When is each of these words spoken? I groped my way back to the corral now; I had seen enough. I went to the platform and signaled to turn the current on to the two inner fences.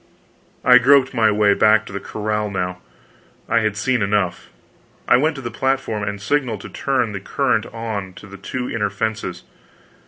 I 0.65 0.79
groped 0.79 1.13
my 1.13 1.29
way 1.29 1.53
back 1.53 1.85
to 1.85 1.93
the 1.93 1.99
corral 1.99 2.49
now; 2.49 2.81
I 3.47 3.59
had 3.59 3.77
seen 3.77 4.01
enough. 4.01 4.49
I 5.07 5.15
went 5.17 5.35
to 5.35 5.43
the 5.43 5.51
platform 5.51 6.01
and 6.01 6.19
signaled 6.19 6.61
to 6.61 6.69
turn 6.69 7.11
the 7.11 7.19
current 7.19 7.67
on 7.67 8.13
to 8.13 8.25
the 8.25 8.37
two 8.37 8.67
inner 8.67 8.89
fences. 8.89 9.43